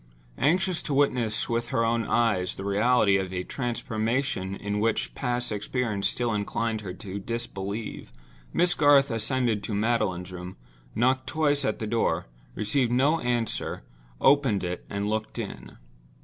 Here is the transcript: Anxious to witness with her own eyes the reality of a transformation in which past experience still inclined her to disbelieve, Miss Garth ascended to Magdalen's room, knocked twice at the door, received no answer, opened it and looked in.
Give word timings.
Anxious 0.39 0.81
to 0.81 0.95
witness 0.95 1.47
with 1.47 1.67
her 1.67 1.85
own 1.85 2.05
eyes 2.05 2.55
the 2.55 2.65
reality 2.65 3.17
of 3.17 3.31
a 3.31 3.43
transformation 3.43 4.55
in 4.55 4.79
which 4.79 5.13
past 5.13 5.51
experience 5.51 6.07
still 6.07 6.33
inclined 6.33 6.81
her 6.81 6.91
to 6.91 7.19
disbelieve, 7.19 8.11
Miss 8.51 8.73
Garth 8.73 9.11
ascended 9.11 9.61
to 9.61 9.75
Magdalen's 9.75 10.31
room, 10.31 10.57
knocked 10.95 11.27
twice 11.27 11.63
at 11.63 11.77
the 11.77 11.85
door, 11.85 12.25
received 12.55 12.91
no 12.91 13.19
answer, 13.19 13.83
opened 14.19 14.63
it 14.63 14.85
and 14.89 15.07
looked 15.07 15.37
in. 15.37 15.77